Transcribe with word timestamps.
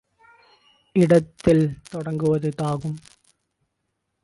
இடத்தில் 0.95 1.63
தொடங்குவ 1.91 2.39
தாகும் 2.55 2.97